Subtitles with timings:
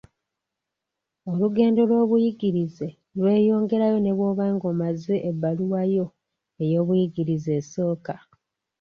[1.31, 6.05] Olugendo lw'obuyigirize lweyongerayo ne bwoba nga omaze ebbaluwayo
[6.63, 8.15] ey'obuyigirize esooka.